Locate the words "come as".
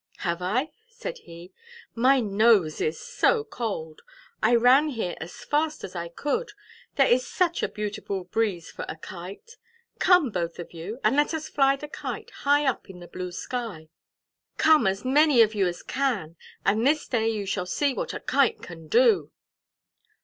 14.57-15.05